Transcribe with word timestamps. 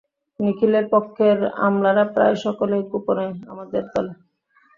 নিখিলের 0.39 0.85
পক্ষের 0.93 1.37
আমলারা 1.65 2.05
প্রায় 2.13 2.35
সকলেই 2.45 2.83
গোপনে 2.91 3.27
আমাদের 3.51 3.83
দলে। 3.93 4.13